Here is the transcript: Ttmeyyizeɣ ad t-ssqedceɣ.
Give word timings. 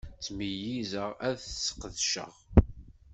Ttmeyyizeɣ 0.19 1.09
ad 1.27 1.37
t-ssqedceɣ. 1.39 2.33